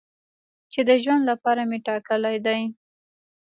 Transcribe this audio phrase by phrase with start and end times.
[0.71, 2.61] چې د ژوند لپاره مې ټاکلی دی.